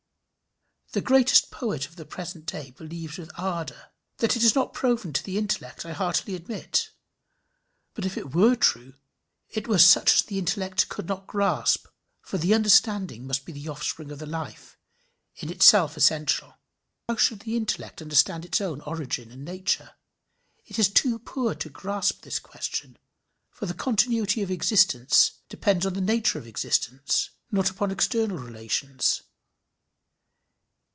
[0.93, 3.93] The greatest poet of the present day believes with ardour.
[4.17, 6.91] That it is not proven to the intellect, I heartily admit.
[7.93, 8.95] But if it were true,
[9.47, 11.87] it were such as the intellect could not grasp,
[12.19, 14.77] for the understanding must be the offspring of the life
[15.37, 16.55] in itself essential.
[17.07, 19.93] How should the intellect understand its own origin and nature?
[20.65, 22.97] It is too poor to grasp this question;
[23.49, 29.21] for the continuity of existence depends on the nature of existence, not upon external relations.